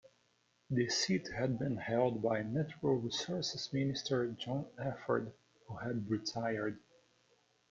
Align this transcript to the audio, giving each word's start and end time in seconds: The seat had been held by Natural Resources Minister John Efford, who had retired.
The 0.71 0.89
seat 0.89 1.27
had 1.27 1.59
been 1.59 1.77
held 1.77 2.23
by 2.23 2.41
Natural 2.41 2.95
Resources 2.95 3.71
Minister 3.71 4.29
John 4.31 4.65
Efford, 4.79 5.31
who 5.67 5.75
had 5.75 6.09
retired. 6.09 6.79